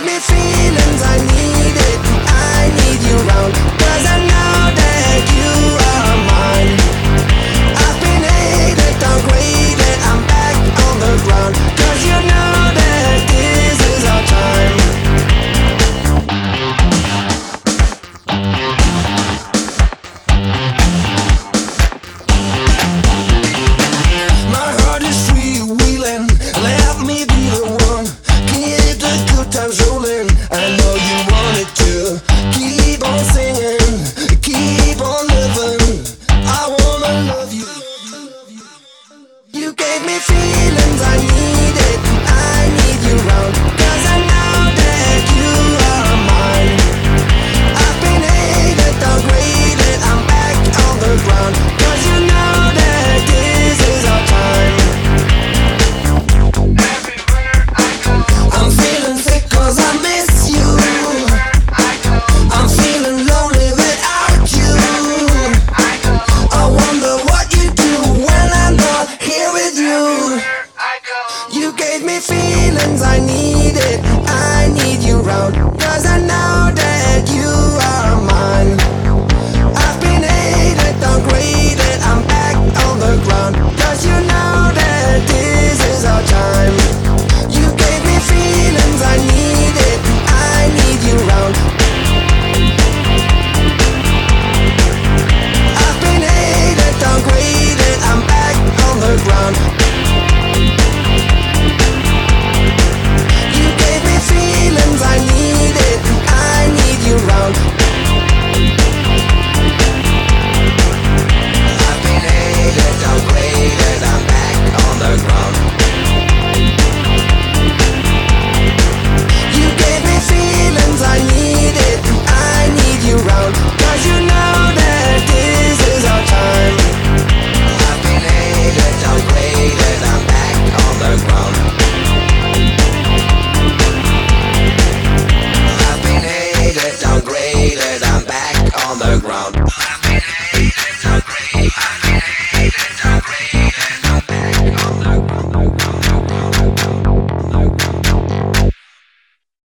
You 0.00 0.06
gave 0.06 0.14
me 0.14 0.20
feelings 0.20 1.09
give 72.00 72.06
me 72.06 72.18
feelings 72.18 73.02
I 73.02 73.18
need 73.18 73.76
it. 73.76 74.00
I 74.26 74.68
need 74.72 75.02
you 75.06 75.18
round, 75.20 75.54
cause 75.80 76.06
I 76.06 76.29